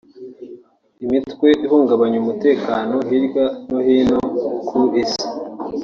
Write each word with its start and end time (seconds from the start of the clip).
imitwe 1.03 1.47
ihungabanya 1.65 2.17
umutekano 2.23 2.95
hirya 3.07 3.45
no 3.69 3.79
hino 3.85 4.19
ku 4.67 4.79
isi 5.01 5.25